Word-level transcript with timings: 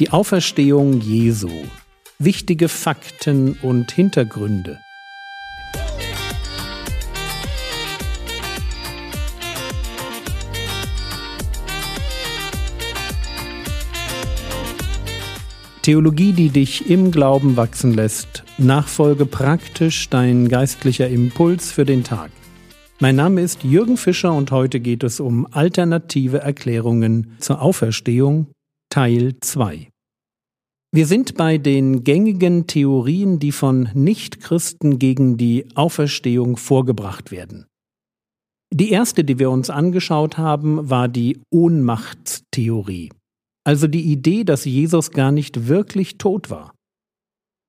Die 0.00 0.08
Auferstehung 0.08 1.02
Jesu. 1.02 1.50
Wichtige 2.18 2.68
Fakten 2.68 3.58
und 3.60 3.92
Hintergründe. 3.92 4.80
Theologie, 15.82 16.32
die 16.32 16.48
dich 16.48 16.88
im 16.88 17.10
Glauben 17.10 17.58
wachsen 17.58 17.92
lässt. 17.92 18.42
Nachfolge 18.56 19.26
praktisch 19.26 20.08
dein 20.08 20.48
geistlicher 20.48 21.10
Impuls 21.10 21.72
für 21.72 21.84
den 21.84 22.04
Tag. 22.04 22.30
Mein 23.00 23.16
Name 23.16 23.42
ist 23.42 23.64
Jürgen 23.64 23.98
Fischer 23.98 24.32
und 24.32 24.50
heute 24.50 24.80
geht 24.80 25.04
es 25.04 25.20
um 25.20 25.46
alternative 25.52 26.38
Erklärungen 26.38 27.36
zur 27.38 27.60
Auferstehung 27.60 28.46
Teil 28.90 29.36
2. 29.40 29.88
Wir 30.92 31.06
sind 31.06 31.36
bei 31.36 31.58
den 31.58 32.04
gängigen 32.04 32.66
Theorien, 32.66 33.38
die 33.38 33.52
von 33.52 33.88
Nichtchristen 33.94 34.98
gegen 34.98 35.36
die 35.36 35.66
Auferstehung 35.76 36.56
vorgebracht 36.56 37.30
werden. 37.30 37.66
Die 38.72 38.90
erste, 38.90 39.24
die 39.24 39.38
wir 39.38 39.50
uns 39.50 39.70
angeschaut 39.70 40.38
haben, 40.38 40.90
war 40.90 41.08
die 41.08 41.40
Ohnmachtstheorie, 41.50 43.10
also 43.64 43.86
die 43.86 44.10
Idee, 44.10 44.44
dass 44.44 44.64
Jesus 44.64 45.10
gar 45.12 45.32
nicht 45.32 45.68
wirklich 45.68 46.18
tot 46.18 46.50
war. 46.50 46.74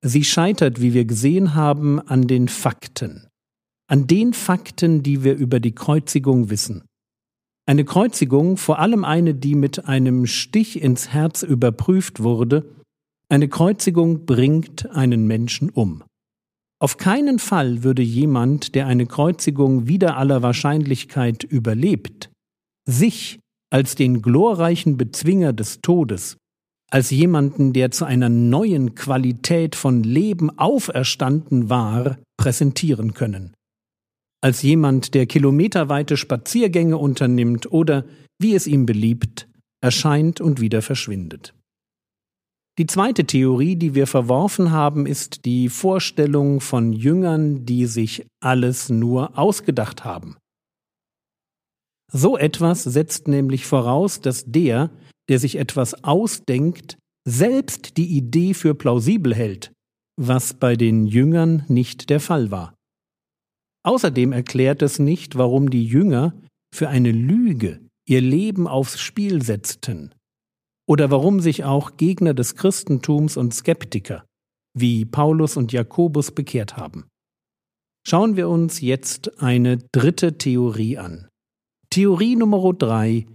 Sie 0.04 0.24
scheitert, 0.24 0.82
wie 0.82 0.94
wir 0.94 1.06
gesehen 1.06 1.54
haben, 1.54 2.00
an 2.00 2.28
den 2.28 2.48
Fakten 2.48 3.28
an 3.92 4.08
den 4.08 4.32
Fakten, 4.32 5.04
die 5.04 5.26
wir 5.26 5.36
über 5.36 5.60
die 5.60 5.76
Kreuzigung 5.76 6.50
wissen. 6.50 6.86
Eine 7.68 7.86
Kreuzigung, 7.86 8.58
vor 8.58 8.80
allem 8.80 9.06
eine, 9.06 9.36
die 9.36 9.56
mit 9.56 9.86
einem 9.88 10.26
Stich 10.26 10.82
ins 10.82 11.10
Herz 11.10 11.44
überprüft 11.44 12.22
wurde, 12.24 12.66
eine 13.30 13.48
Kreuzigung 13.48 14.26
bringt 14.26 14.90
einen 14.92 15.28
Menschen 15.28 15.70
um. 15.70 16.04
Auf 16.80 16.98
keinen 16.98 17.38
Fall 17.38 17.84
würde 17.84 18.02
jemand, 18.02 18.74
der 18.74 18.88
eine 18.88 19.06
Kreuzigung 19.06 19.88
wider 19.88 20.18
aller 20.18 20.42
Wahrscheinlichkeit 20.42 21.44
überlebt, 21.44 22.32
sich 22.90 23.40
als 23.72 23.96
den 23.96 24.22
glorreichen 24.22 24.98
Bezwinger 24.98 25.54
des 25.54 25.82
Todes, 25.82 26.38
als 26.90 27.12
jemanden, 27.12 27.74
der 27.74 27.92
zu 27.92 28.06
einer 28.06 28.30
neuen 28.30 28.96
Qualität 28.96 29.76
von 29.76 30.04
Leben 30.04 30.50
auferstanden 30.58 31.70
war, 31.70 32.18
präsentieren 32.38 33.14
können 33.14 33.54
als 34.42 34.64
jemand, 34.64 35.14
der 35.14 35.28
kilometerweite 35.28 36.18
Spaziergänge 36.18 36.98
unternimmt 36.98 37.72
oder, 37.72 38.06
wie 38.40 38.56
es 38.56 38.68
ihm 38.68 38.86
beliebt, 38.86 39.48
erscheint 39.82 40.42
und 40.42 40.60
wieder 40.60 40.82
verschwindet. 40.82 41.54
Die 42.78 42.88
zweite 42.88 43.26
Theorie, 43.26 43.76
die 43.76 43.94
wir 43.96 44.08
verworfen 44.08 44.72
haben, 44.72 45.06
ist 45.06 45.46
die 45.46 45.70
Vorstellung 45.70 46.62
von 46.62 46.94
Jüngern, 46.94 47.66
die 47.66 47.86
sich 47.86 48.26
alles 48.42 48.90
nur 48.90 49.38
ausgedacht 49.38 50.04
haben. 50.04 50.38
So 52.12 52.38
etwas 52.38 52.84
setzt 52.84 53.28
nämlich 53.28 53.66
voraus, 53.66 54.22
dass 54.22 54.46
der, 54.46 54.90
der 55.30 55.40
sich 55.40 55.58
etwas 55.58 56.04
ausdenkt, 56.04 56.98
selbst 57.28 57.98
die 57.98 58.18
Idee 58.18 58.54
für 58.54 58.74
plausibel 58.74 59.36
hält, 59.36 59.72
was 60.20 60.54
bei 60.54 60.76
den 60.76 61.06
Jüngern 61.06 61.64
nicht 61.68 62.10
der 62.10 62.20
Fall 62.20 62.52
war. 62.52 62.74
Außerdem 63.84 64.32
erklärt 64.32 64.82
es 64.82 65.00
nicht, 65.00 65.38
warum 65.38 65.70
die 65.70 65.86
Jünger 65.86 66.36
für 66.74 66.90
eine 66.90 67.12
Lüge 67.12 67.80
ihr 68.08 68.22
Leben 68.22 68.68
aufs 68.68 69.00
Spiel 69.00 69.42
setzten 69.42 70.14
oder 70.88 71.10
warum 71.12 71.40
sich 71.40 71.64
auch 71.64 71.98
Gegner 71.98 72.34
des 72.34 72.56
Christentums 72.56 73.38
und 73.38 73.54
Skeptiker 73.54 74.26
wie 74.78 75.06
Paulus 75.06 75.58
und 75.58 75.72
Jakobus 75.72 76.32
bekehrt 76.32 76.78
haben. 76.78 77.06
Schauen 78.08 78.36
wir 78.36 78.50
uns 78.50 78.82
jetzt 78.82 79.42
eine 79.42 79.78
dritte 79.92 80.38
Theorie 80.38 80.98
an. 80.98 81.28
Theorie 81.90 82.36
Nummer 82.36 82.74
drei: 82.74 83.28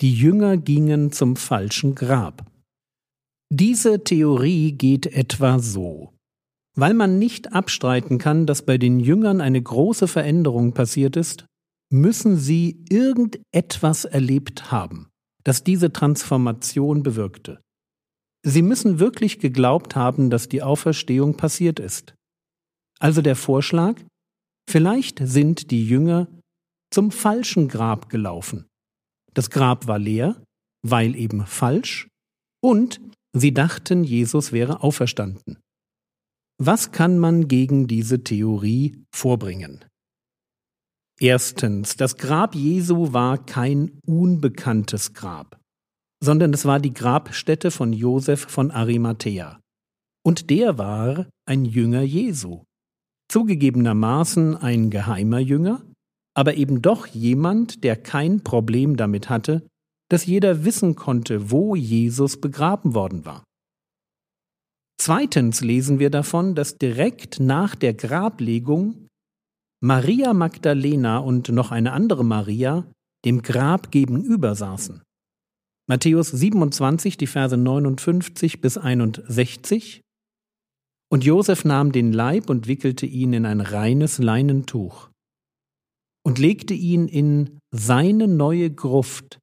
Die 0.00 0.14
Jünger 0.14 0.56
gingen 0.56 1.12
zum 1.12 1.36
falschen 1.36 1.94
Grab. 1.94 2.46
Diese 3.50 4.04
Theorie 4.04 4.72
geht 4.72 5.06
etwa 5.06 5.58
so. 5.58 6.12
Weil 6.74 6.94
man 6.94 7.18
nicht 7.18 7.52
abstreiten 7.52 8.18
kann, 8.18 8.46
dass 8.46 8.64
bei 8.64 8.78
den 8.78 8.98
Jüngern 8.98 9.40
eine 9.40 9.60
große 9.60 10.08
Veränderung 10.08 10.72
passiert 10.72 11.16
ist, 11.16 11.46
müssen 11.90 12.36
sie 12.36 12.84
irgendetwas 12.88 14.06
erlebt 14.06 14.70
haben, 14.72 15.10
das 15.44 15.62
diese 15.62 15.92
Transformation 15.92 17.02
bewirkte. 17.02 17.60
Sie 18.44 18.62
müssen 18.62 18.98
wirklich 18.98 19.38
geglaubt 19.38 19.94
haben, 19.94 20.30
dass 20.30 20.48
die 20.48 20.62
Auferstehung 20.62 21.36
passiert 21.36 21.78
ist. 21.78 22.14
Also 22.98 23.20
der 23.20 23.36
Vorschlag, 23.36 24.00
vielleicht 24.68 25.20
sind 25.22 25.70
die 25.70 25.86
Jünger 25.86 26.28
zum 26.90 27.10
falschen 27.10 27.68
Grab 27.68 28.08
gelaufen. 28.08 28.66
Das 29.34 29.50
Grab 29.50 29.86
war 29.86 29.98
leer, 29.98 30.42
weil 30.82 31.14
eben 31.14 31.46
falsch, 31.46 32.08
und 32.62 33.00
sie 33.32 33.52
dachten, 33.52 34.04
Jesus 34.04 34.52
wäre 34.52 34.82
auferstanden. 34.82 35.58
Was 36.64 36.92
kann 36.92 37.18
man 37.18 37.48
gegen 37.48 37.88
diese 37.88 38.22
Theorie 38.22 39.04
vorbringen? 39.12 39.84
Erstens, 41.18 41.96
das 41.96 42.18
Grab 42.18 42.54
Jesu 42.54 43.12
war 43.12 43.44
kein 43.44 43.98
unbekanntes 44.06 45.12
Grab, 45.12 45.58
sondern 46.22 46.52
es 46.52 46.64
war 46.64 46.78
die 46.78 46.94
Grabstätte 46.94 47.72
von 47.72 47.92
Josef 47.92 48.42
von 48.42 48.70
Arimathea. 48.70 49.58
Und 50.24 50.50
der 50.50 50.78
war 50.78 51.26
ein 51.48 51.64
Jünger 51.64 52.02
Jesu. 52.02 52.62
Zugegebenermaßen 53.28 54.56
ein 54.56 54.90
geheimer 54.90 55.40
Jünger, 55.40 55.82
aber 56.32 56.54
eben 56.54 56.80
doch 56.80 57.08
jemand, 57.08 57.82
der 57.82 57.96
kein 57.96 58.44
Problem 58.44 58.96
damit 58.96 59.28
hatte, 59.28 59.66
dass 60.08 60.26
jeder 60.26 60.64
wissen 60.64 60.94
konnte, 60.94 61.50
wo 61.50 61.74
Jesus 61.74 62.40
begraben 62.40 62.94
worden 62.94 63.24
war. 63.24 63.42
Zweitens 65.04 65.62
lesen 65.62 65.98
wir 65.98 66.10
davon, 66.10 66.54
dass 66.54 66.78
direkt 66.78 67.40
nach 67.40 67.74
der 67.74 67.92
Grablegung 67.92 69.08
Maria 69.82 70.32
Magdalena 70.32 71.18
und 71.18 71.48
noch 71.48 71.72
eine 71.72 71.92
andere 71.92 72.24
Maria 72.24 72.86
dem 73.24 73.42
Grab 73.42 73.90
gegenüber 73.90 74.54
saßen. 74.54 75.02
Matthäus 75.88 76.30
27, 76.30 77.16
die 77.16 77.26
Verse 77.26 77.56
59 77.56 78.60
bis 78.60 78.78
61. 78.78 80.02
Und 81.10 81.24
Josef 81.24 81.64
nahm 81.64 81.90
den 81.90 82.12
Leib 82.12 82.48
und 82.48 82.68
wickelte 82.68 83.06
ihn 83.06 83.32
in 83.32 83.44
ein 83.44 83.60
reines 83.60 84.18
Leinentuch 84.18 85.10
und 86.24 86.38
legte 86.38 86.74
ihn 86.74 87.08
in 87.08 87.58
seine 87.74 88.28
neue 88.28 88.70
Gruft, 88.70 89.40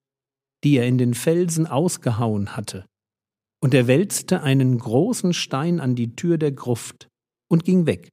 die 0.63 0.77
er 0.77 0.87
in 0.87 0.97
den 0.97 1.13
Felsen 1.13 1.67
ausgehauen 1.67 2.55
hatte. 2.55 2.85
Und 3.61 3.73
er 3.73 3.87
wälzte 3.87 4.41
einen 4.41 4.77
großen 4.77 5.33
Stein 5.33 5.79
an 5.79 5.95
die 5.95 6.15
Tür 6.15 6.37
der 6.37 6.51
Gruft 6.51 7.09
und 7.51 7.65
ging 7.65 7.85
weg. 7.85 8.09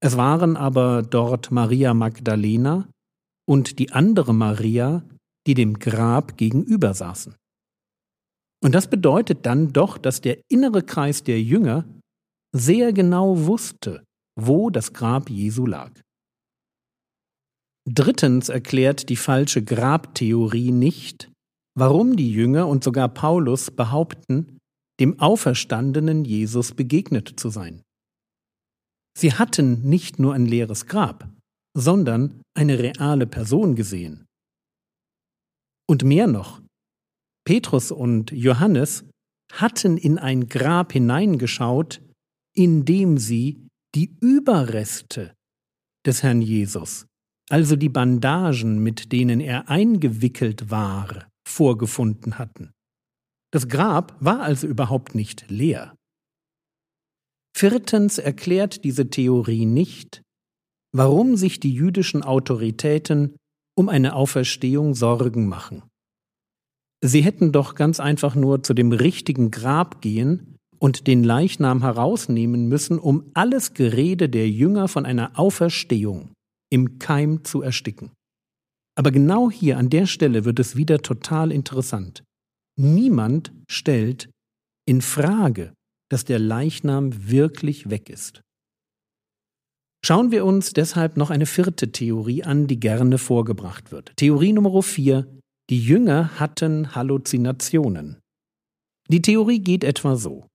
Es 0.00 0.16
waren 0.16 0.56
aber 0.56 1.02
dort 1.02 1.52
Maria 1.52 1.94
Magdalena 1.94 2.88
und 3.48 3.78
die 3.78 3.92
andere 3.92 4.34
Maria, 4.34 5.04
die 5.46 5.54
dem 5.54 5.78
Grab 5.78 6.36
gegenüber 6.36 6.94
saßen. 6.94 7.36
Und 8.64 8.74
das 8.74 8.88
bedeutet 8.88 9.46
dann 9.46 9.72
doch, 9.72 9.98
dass 9.98 10.20
der 10.20 10.38
innere 10.48 10.82
Kreis 10.82 11.22
der 11.22 11.40
Jünger 11.40 11.84
sehr 12.54 12.92
genau 12.92 13.46
wusste, 13.46 14.04
wo 14.38 14.70
das 14.70 14.92
Grab 14.92 15.30
Jesu 15.30 15.66
lag. 15.66 15.92
Drittens 17.88 18.48
erklärt 18.48 19.08
die 19.08 19.16
falsche 19.16 19.64
Grabtheorie 19.64 20.70
nicht, 20.70 21.32
warum 21.76 22.16
die 22.16 22.32
Jünger 22.32 22.68
und 22.68 22.84
sogar 22.84 23.08
Paulus 23.08 23.70
behaupten, 23.70 24.58
dem 25.02 25.18
auferstandenen 25.18 26.24
Jesus 26.24 26.72
begegnet 26.72 27.34
zu 27.36 27.50
sein. 27.50 27.82
Sie 29.18 29.32
hatten 29.32 29.82
nicht 29.82 30.20
nur 30.20 30.32
ein 30.32 30.46
leeres 30.46 30.86
Grab, 30.86 31.28
sondern 31.76 32.40
eine 32.54 32.78
reale 32.78 33.26
Person 33.26 33.74
gesehen. 33.74 34.26
Und 35.88 36.04
mehr 36.04 36.28
noch, 36.28 36.62
Petrus 37.44 37.90
und 37.90 38.30
Johannes 38.30 39.04
hatten 39.52 39.98
in 39.98 40.18
ein 40.18 40.48
Grab 40.48 40.92
hineingeschaut, 40.92 42.00
in 42.54 42.84
dem 42.84 43.18
sie 43.18 43.66
die 43.96 44.16
Überreste 44.20 45.34
des 46.06 46.22
Herrn 46.22 46.40
Jesus, 46.40 47.06
also 47.50 47.74
die 47.74 47.88
Bandagen, 47.88 48.80
mit 48.82 49.10
denen 49.10 49.40
er 49.40 49.68
eingewickelt 49.68 50.70
war, 50.70 51.28
vorgefunden 51.46 52.38
hatten. 52.38 52.70
Das 53.52 53.68
Grab 53.68 54.16
war 54.18 54.40
also 54.40 54.66
überhaupt 54.66 55.14
nicht 55.14 55.48
leer. 55.50 55.94
Viertens 57.54 58.18
erklärt 58.18 58.82
diese 58.82 59.10
Theorie 59.10 59.66
nicht, 59.66 60.22
warum 60.92 61.36
sich 61.36 61.60
die 61.60 61.72
jüdischen 61.72 62.22
Autoritäten 62.22 63.36
um 63.76 63.88
eine 63.88 64.14
Auferstehung 64.14 64.94
Sorgen 64.94 65.46
machen. 65.46 65.82
Sie 67.04 67.22
hätten 67.22 67.52
doch 67.52 67.74
ganz 67.74 68.00
einfach 68.00 68.34
nur 68.34 68.62
zu 68.62 68.74
dem 68.74 68.92
richtigen 68.92 69.50
Grab 69.50 70.00
gehen 70.00 70.56
und 70.78 71.06
den 71.06 71.22
Leichnam 71.22 71.82
herausnehmen 71.82 72.68
müssen, 72.68 72.98
um 72.98 73.30
alles 73.34 73.74
Gerede 73.74 74.28
der 74.28 74.48
Jünger 74.48 74.88
von 74.88 75.04
einer 75.04 75.38
Auferstehung 75.38 76.32
im 76.70 76.98
Keim 76.98 77.44
zu 77.44 77.60
ersticken. 77.60 78.12
Aber 78.94 79.10
genau 79.10 79.50
hier 79.50 79.78
an 79.78 79.90
der 79.90 80.06
Stelle 80.06 80.44
wird 80.44 80.58
es 80.58 80.76
wieder 80.76 80.98
total 80.98 81.52
interessant. 81.52 82.22
Niemand 82.82 83.52
stellt 83.70 84.28
in 84.88 85.02
Frage, 85.02 85.72
dass 86.10 86.24
der 86.24 86.40
Leichnam 86.40 87.30
wirklich 87.30 87.90
weg 87.90 88.10
ist. 88.10 88.40
Schauen 90.04 90.32
wir 90.32 90.44
uns 90.44 90.72
deshalb 90.72 91.16
noch 91.16 91.30
eine 91.30 91.46
vierte 91.46 91.92
Theorie 91.92 92.42
an, 92.42 92.66
die 92.66 92.80
gerne 92.80 93.18
vorgebracht 93.18 93.92
wird. 93.92 94.12
Theorie 94.16 94.52
Nummer 94.52 94.82
vier. 94.82 95.28
Die 95.70 95.80
Jünger 95.80 96.40
hatten 96.40 96.92
Halluzinationen. 96.92 98.18
Die 99.08 99.22
Theorie 99.22 99.60
geht 99.60 99.84
etwa 99.84 100.16
so. 100.16 100.48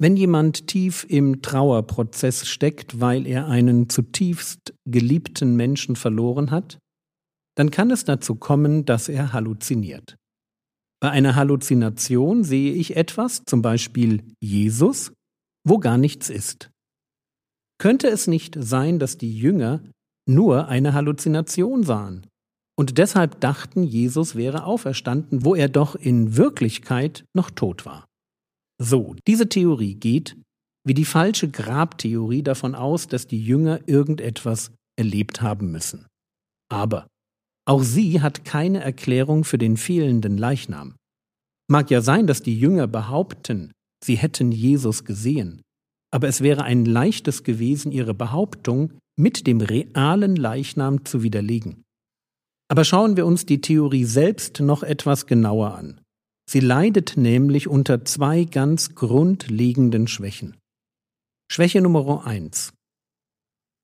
Wenn 0.00 0.16
jemand 0.16 0.66
tief 0.66 1.06
im 1.08 1.40
Trauerprozess 1.40 2.48
steckt, 2.48 2.98
weil 2.98 3.28
er 3.28 3.46
einen 3.46 3.88
zutiefst 3.88 4.74
geliebten 4.86 5.54
Menschen 5.54 5.94
verloren 5.94 6.50
hat, 6.50 6.78
dann 7.56 7.70
kann 7.70 7.92
es 7.92 8.04
dazu 8.04 8.34
kommen, 8.34 8.86
dass 8.86 9.08
er 9.08 9.32
halluziniert. 9.32 10.16
Bei 11.00 11.10
einer 11.10 11.34
Halluzination 11.34 12.44
sehe 12.44 12.74
ich 12.74 12.96
etwas, 12.96 13.44
zum 13.46 13.62
Beispiel 13.62 14.22
Jesus, 14.40 15.12
wo 15.66 15.78
gar 15.78 15.96
nichts 15.96 16.28
ist. 16.28 16.70
Könnte 17.78 18.08
es 18.08 18.26
nicht 18.26 18.56
sein, 18.60 18.98
dass 18.98 19.16
die 19.16 19.36
Jünger 19.36 19.82
nur 20.28 20.68
eine 20.68 20.92
Halluzination 20.92 21.82
sahen 21.82 22.26
und 22.78 22.98
deshalb 22.98 23.40
dachten, 23.40 23.82
Jesus 23.82 24.36
wäre 24.36 24.64
auferstanden, 24.64 25.44
wo 25.44 25.54
er 25.54 25.68
doch 25.68 25.94
in 25.94 26.36
Wirklichkeit 26.36 27.24
noch 27.34 27.50
tot 27.50 27.86
war? 27.86 28.06
So, 28.78 29.16
diese 29.26 29.48
Theorie 29.48 29.94
geht, 29.94 30.36
wie 30.86 30.94
die 30.94 31.04
falsche 31.04 31.50
Grabtheorie, 31.50 32.42
davon 32.42 32.74
aus, 32.74 33.06
dass 33.06 33.26
die 33.26 33.44
Jünger 33.44 33.86
irgendetwas 33.86 34.72
erlebt 34.98 35.42
haben 35.42 35.70
müssen. 35.70 36.06
Aber 36.70 37.06
auch 37.70 37.84
sie 37.84 38.20
hat 38.20 38.44
keine 38.44 38.80
Erklärung 38.80 39.44
für 39.44 39.56
den 39.56 39.76
fehlenden 39.76 40.36
Leichnam. 40.36 40.96
Mag 41.68 41.88
ja 41.88 42.00
sein, 42.00 42.26
dass 42.26 42.42
die 42.42 42.58
Jünger 42.58 42.88
behaupten, 42.88 43.70
sie 44.02 44.16
hätten 44.16 44.50
Jesus 44.50 45.04
gesehen, 45.04 45.62
aber 46.12 46.26
es 46.26 46.40
wäre 46.40 46.64
ein 46.64 46.84
leichtes 46.84 47.44
gewesen, 47.44 47.92
ihre 47.92 48.12
Behauptung 48.12 48.94
mit 49.16 49.46
dem 49.46 49.60
realen 49.60 50.34
Leichnam 50.34 51.04
zu 51.04 51.22
widerlegen. 51.22 51.84
Aber 52.68 52.82
schauen 52.82 53.16
wir 53.16 53.24
uns 53.24 53.46
die 53.46 53.60
Theorie 53.60 54.04
selbst 54.04 54.58
noch 54.58 54.82
etwas 54.82 55.26
genauer 55.26 55.76
an. 55.76 56.00
Sie 56.50 56.60
leidet 56.60 57.16
nämlich 57.16 57.68
unter 57.68 58.04
zwei 58.04 58.46
ganz 58.46 58.96
grundlegenden 58.96 60.08
Schwächen. 60.08 60.56
Schwäche 61.48 61.80
Nummer 61.80 62.26
eins: 62.26 62.72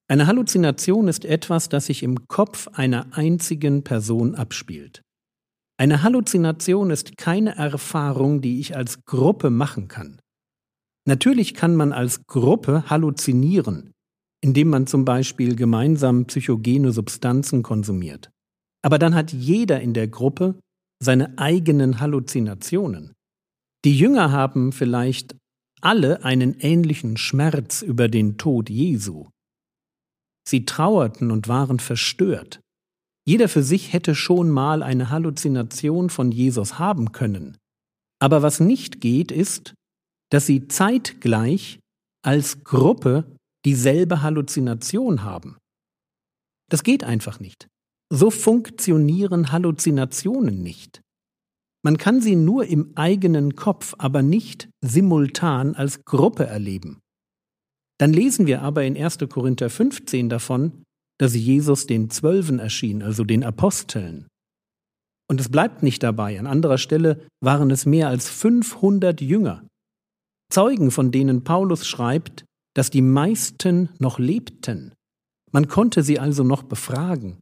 Eine 0.08 0.28
Halluzination 0.28 1.08
ist 1.08 1.24
etwas, 1.24 1.68
das 1.68 1.86
sich 1.86 2.02
im 2.02 2.28
Kopf 2.28 2.68
einer 2.72 3.16
einzigen 3.16 3.82
Person 3.82 4.36
abspielt. 4.36 5.02
Eine 5.78 6.02
Halluzination 6.02 6.90
ist 6.90 7.16
keine 7.16 7.56
Erfahrung, 7.56 8.40
die 8.40 8.60
ich 8.60 8.76
als 8.76 9.04
Gruppe 9.04 9.50
machen 9.50 9.88
kann. 9.88 10.20
Natürlich 11.06 11.54
kann 11.54 11.76
man 11.76 11.92
als 11.92 12.24
Gruppe 12.26 12.88
halluzinieren, 12.88 13.92
indem 14.42 14.68
man 14.68 14.86
zum 14.86 15.04
Beispiel 15.04 15.54
gemeinsam 15.56 16.26
psychogene 16.26 16.92
Substanzen 16.92 17.62
konsumiert. 17.62 18.30
Aber 18.82 18.98
dann 18.98 19.14
hat 19.14 19.32
jeder 19.32 19.80
in 19.80 19.92
der 19.92 20.08
Gruppe 20.08 20.58
seine 21.02 21.36
eigenen 21.38 22.00
Halluzinationen. 22.00 23.12
Die 23.84 23.98
Jünger 23.98 24.32
haben 24.32 24.72
vielleicht 24.72 25.36
alle 25.80 26.24
einen 26.24 26.58
ähnlichen 26.60 27.16
Schmerz 27.16 27.82
über 27.82 28.08
den 28.08 28.38
Tod 28.38 28.70
Jesu. 28.70 29.28
Sie 30.48 30.64
trauerten 30.64 31.30
und 31.30 31.48
waren 31.48 31.80
verstört. 31.80 32.60
Jeder 33.26 33.48
für 33.48 33.62
sich 33.62 33.92
hätte 33.92 34.14
schon 34.14 34.50
mal 34.50 34.82
eine 34.82 35.10
Halluzination 35.10 36.10
von 36.10 36.30
Jesus 36.30 36.78
haben 36.78 37.12
können. 37.12 37.56
Aber 38.20 38.42
was 38.42 38.60
nicht 38.60 39.00
geht, 39.00 39.32
ist, 39.32 39.74
dass 40.30 40.46
sie 40.46 40.68
zeitgleich 40.68 41.80
als 42.24 42.62
Gruppe 42.64 43.36
dieselbe 43.64 44.22
Halluzination 44.22 45.24
haben. 45.24 45.56
Das 46.70 46.82
geht 46.82 47.04
einfach 47.04 47.40
nicht. 47.40 47.68
So 48.12 48.30
funktionieren 48.30 49.50
Halluzinationen 49.50 50.62
nicht. 50.62 51.00
Man 51.84 51.98
kann 51.98 52.20
sie 52.20 52.36
nur 52.36 52.66
im 52.66 52.96
eigenen 52.96 53.54
Kopf, 53.54 53.94
aber 53.98 54.22
nicht 54.22 54.68
simultan 54.84 55.74
als 55.74 56.04
Gruppe 56.04 56.46
erleben. 56.46 57.00
Dann 57.98 58.12
lesen 58.12 58.46
wir 58.46 58.62
aber 58.62 58.84
in 58.84 58.96
1. 58.96 59.18
Korinther 59.28 59.70
15 59.70 60.28
davon, 60.28 60.84
dass 61.18 61.34
Jesus 61.34 61.86
den 61.86 62.10
Zwölfen 62.10 62.58
erschien, 62.58 63.02
also 63.02 63.24
den 63.24 63.42
Aposteln. 63.42 64.26
Und 65.28 65.40
es 65.40 65.48
bleibt 65.48 65.82
nicht 65.82 66.02
dabei. 66.02 66.38
An 66.38 66.46
anderer 66.46 66.78
Stelle 66.78 67.26
waren 67.42 67.70
es 67.70 67.86
mehr 67.86 68.08
als 68.08 68.28
500 68.28 69.20
Jünger. 69.20 69.66
Zeugen, 70.52 70.90
von 70.90 71.10
denen 71.10 71.42
Paulus 71.42 71.86
schreibt, 71.86 72.44
dass 72.74 72.90
die 72.90 73.02
meisten 73.02 73.88
noch 73.98 74.18
lebten. 74.18 74.92
Man 75.50 75.66
konnte 75.68 76.02
sie 76.02 76.18
also 76.18 76.44
noch 76.44 76.62
befragen. 76.62 77.40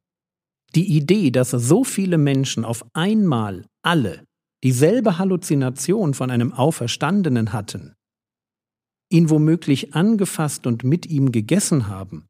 Die 0.75 0.97
Idee, 0.97 1.31
dass 1.31 1.51
so 1.51 1.85
viele 1.85 2.19
Menschen 2.19 2.65
auf 2.65 2.85
einmal 2.95 3.67
alle 3.83 4.25
dieselbe 4.63 5.19
Halluzination 5.19 6.15
von 6.15 6.31
einem 6.31 6.53
Auferstandenen 6.53 7.53
hatten, 7.53 7.95
ihn 9.15 9.31
womöglich 9.31 9.95
angefasst 9.95 10.67
und 10.67 10.83
mit 10.83 11.07
ihm 11.07 11.31
gegessen 11.31 11.87
haben, 11.87 12.27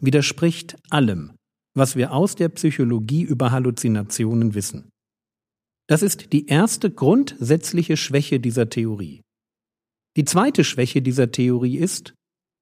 widerspricht 0.00 0.76
allem, 0.88 1.32
was 1.76 1.96
wir 1.96 2.12
aus 2.12 2.34
der 2.34 2.48
Psychologie 2.48 3.22
über 3.22 3.50
Halluzinationen 3.50 4.54
wissen. 4.54 4.88
Das 5.86 6.02
ist 6.02 6.32
die 6.32 6.46
erste 6.46 6.90
grundsätzliche 6.90 7.98
Schwäche 7.98 8.40
dieser 8.40 8.70
Theorie. 8.70 9.20
Die 10.16 10.24
zweite 10.24 10.64
Schwäche 10.64 11.02
dieser 11.02 11.30
Theorie 11.30 11.76
ist, 11.76 12.14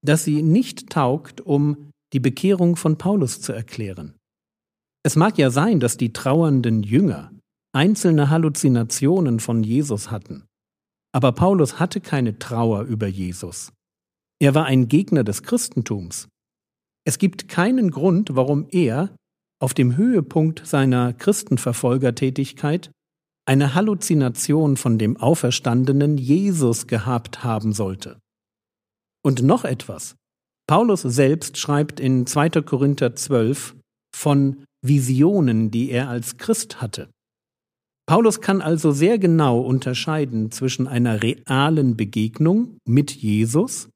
dass 0.05 0.25
sie 0.25 0.43
nicht 0.43 0.89
taugt, 0.89 1.39
um 1.39 1.89
die 2.11 2.19
Bekehrung 2.19 2.75
von 2.75 2.97
Paulus 2.97 3.39
zu 3.39 3.53
erklären. 3.53 4.15
Es 5.05 5.15
mag 5.15 5.37
ja 5.37 5.49
sein, 5.51 5.79
dass 5.79 5.95
die 5.95 6.11
trauernden 6.11 6.83
Jünger 6.83 7.31
einzelne 7.73 8.29
Halluzinationen 8.29 9.39
von 9.39 9.63
Jesus 9.63 10.11
hatten, 10.11 10.45
aber 11.13 11.31
Paulus 11.31 11.79
hatte 11.79 12.01
keine 12.01 12.39
Trauer 12.39 12.81
über 12.83 13.07
Jesus. 13.07 13.71
Er 14.41 14.55
war 14.55 14.65
ein 14.65 14.87
Gegner 14.87 15.23
des 15.23 15.43
Christentums. 15.43 16.27
Es 17.05 17.17
gibt 17.17 17.47
keinen 17.47 17.91
Grund, 17.91 18.35
warum 18.35 18.67
er 18.71 19.15
auf 19.61 19.73
dem 19.73 19.95
Höhepunkt 19.95 20.65
seiner 20.65 21.13
Christenverfolgertätigkeit 21.13 22.91
eine 23.45 23.75
Halluzination 23.75 24.75
von 24.77 24.97
dem 24.97 25.17
auferstandenen 25.17 26.17
Jesus 26.17 26.87
gehabt 26.87 27.43
haben 27.43 27.73
sollte. 27.73 28.19
Und 29.23 29.43
noch 29.43 29.65
etwas. 29.65 30.15
Paulus 30.67 31.01
selbst 31.01 31.57
schreibt 31.57 31.99
in 31.99 32.25
2. 32.25 32.49
Korinther 32.61 33.15
12 33.15 33.75
von 34.15 34.63
Visionen, 34.81 35.71
die 35.71 35.91
er 35.91 36.09
als 36.09 36.37
Christ 36.37 36.81
hatte. 36.81 37.09
Paulus 38.05 38.41
kann 38.41 38.61
also 38.61 38.91
sehr 38.91 39.17
genau 39.17 39.61
unterscheiden 39.61 40.51
zwischen 40.51 40.87
einer 40.87 41.23
realen 41.23 41.95
Begegnung 41.95 42.77
mit 42.85 43.11
Jesus 43.11 43.89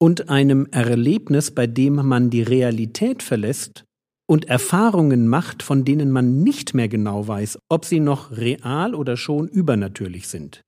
und 0.00 0.30
einem 0.30 0.66
Erlebnis, 0.70 1.50
bei 1.50 1.66
dem 1.66 1.94
man 1.94 2.30
die 2.30 2.42
Realität 2.42 3.22
verlässt 3.22 3.84
und 4.26 4.46
Erfahrungen 4.46 5.28
macht, 5.28 5.62
von 5.62 5.84
denen 5.84 6.10
man 6.10 6.42
nicht 6.42 6.74
mehr 6.74 6.88
genau 6.88 7.28
weiß, 7.28 7.58
ob 7.68 7.84
sie 7.84 8.00
noch 8.00 8.30
real 8.30 8.94
oder 8.94 9.16
schon 9.16 9.48
übernatürlich 9.48 10.28
sind. 10.28 10.62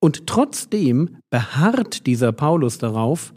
Und 0.00 0.26
trotzdem 0.26 1.18
beharrt 1.30 2.06
dieser 2.06 2.32
Paulus 2.32 2.78
darauf, 2.78 3.34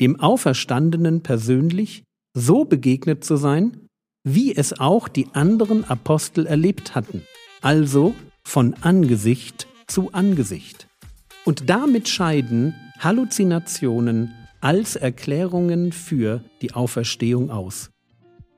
dem 0.00 0.20
Auferstandenen 0.20 1.22
persönlich 1.22 2.04
so 2.36 2.64
begegnet 2.64 3.24
zu 3.24 3.36
sein, 3.36 3.88
wie 4.26 4.54
es 4.54 4.78
auch 4.78 5.08
die 5.08 5.28
anderen 5.32 5.84
Apostel 5.84 6.46
erlebt 6.46 6.94
hatten, 6.94 7.22
also 7.62 8.14
von 8.44 8.74
Angesicht 8.82 9.66
zu 9.86 10.12
Angesicht. 10.12 10.88
Und 11.44 11.68
damit 11.68 12.08
scheiden 12.08 12.74
Halluzinationen 12.98 14.32
als 14.60 14.96
Erklärungen 14.96 15.92
für 15.92 16.42
die 16.62 16.72
Auferstehung 16.72 17.50
aus. 17.50 17.90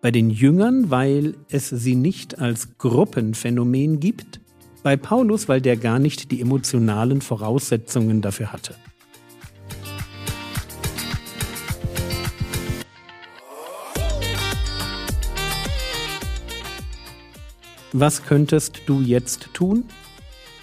Bei 0.01 0.11
den 0.11 0.31
Jüngern, 0.31 0.91
weil 0.91 1.35
es 1.51 1.69
sie 1.69 1.97
nicht 1.97 2.39
als 2.39 2.79
Gruppenphänomen 2.79 3.99
gibt, 3.99 4.41
bei 4.85 4.97
Paulus, 4.97 5.49
weil 5.49 5.61
der 5.61 5.77
gar 5.77 5.99
nicht 5.99 6.31
die 6.31 6.41
emotionalen 6.41 7.21
Voraussetzungen 7.21 8.23
dafür 8.23 8.53
hatte. 8.53 8.77
Was 17.99 18.25
könntest 18.25 18.83
du 18.85 19.01
jetzt 19.01 19.55
tun? 19.55 19.85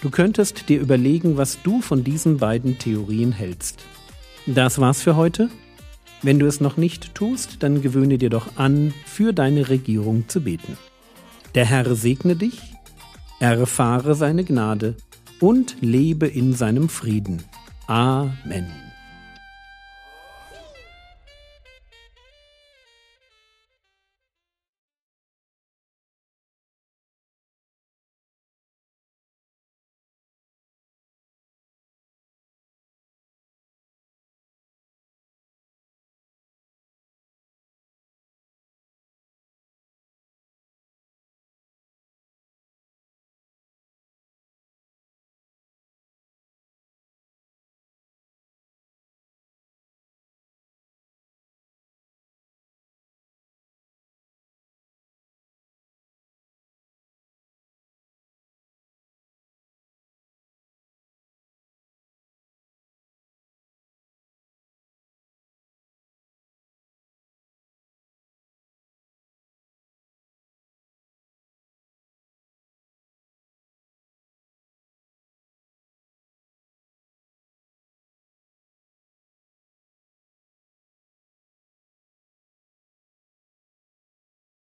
Du 0.02 0.10
könntest 0.10 0.68
dir 0.68 0.80
überlegen, 0.80 1.36
was 1.36 1.60
du 1.64 1.80
von 1.80 2.04
diesen 2.04 2.38
beiden 2.38 2.78
Theorien 2.78 3.32
hältst. 3.32 3.80
Das 4.46 4.78
war's 4.78 5.02
für 5.02 5.16
heute. 5.16 5.50
Wenn 6.22 6.38
du 6.38 6.46
es 6.46 6.60
noch 6.60 6.76
nicht 6.76 7.12
tust, 7.16 7.64
dann 7.64 7.82
gewöhne 7.82 8.18
dir 8.18 8.30
doch 8.30 8.56
an, 8.56 8.94
für 9.04 9.32
deine 9.32 9.68
Regierung 9.68 10.28
zu 10.28 10.42
beten. 10.42 10.78
Der 11.56 11.64
Herr 11.64 11.96
segne 11.96 12.36
dich, 12.36 12.60
erfahre 13.40 14.14
seine 14.14 14.44
Gnade 14.44 14.94
und 15.40 15.74
lebe 15.80 16.28
in 16.28 16.52
seinem 16.52 16.88
Frieden. 16.88 17.42
Amen. 17.88 18.83